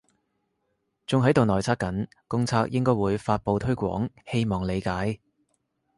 [1.05, 5.19] 仲喺度內測緊，公測應該會發佈推廣，希望理解